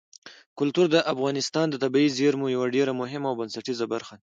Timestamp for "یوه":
2.55-2.67